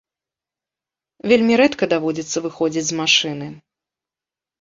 Вельмі 1.31 1.57
рэдка 1.61 1.83
даводзіцца 1.93 2.37
выходзіць 2.47 2.83
з 2.89 2.93
машыны. 3.01 3.51